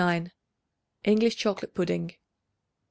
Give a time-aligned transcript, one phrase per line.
[1.03, 2.15] English Chocolate Pudding.